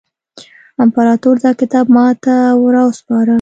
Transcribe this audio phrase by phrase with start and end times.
[0.83, 2.35] امپراطور دا کتاب ماته
[2.73, 3.29] را وسپاره.